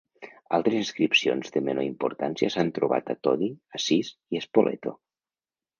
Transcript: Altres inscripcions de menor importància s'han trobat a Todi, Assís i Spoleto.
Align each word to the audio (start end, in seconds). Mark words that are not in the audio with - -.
Altres 0.57 0.77
inscripcions 0.77 1.53
de 1.57 1.63
menor 1.67 1.87
importància 1.89 2.49
s'han 2.57 2.73
trobat 2.79 3.15
a 3.17 3.19
Todi, 3.29 3.53
Assís 3.81 4.13
i 4.39 4.45
Spoleto. 4.49 4.99